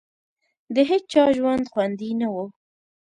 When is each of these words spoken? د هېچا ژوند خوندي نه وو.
د 0.75 0.77
هېچا 0.89 1.23
ژوند 1.37 1.63
خوندي 1.71 2.11
نه 2.21 2.27
وو. 2.33 2.45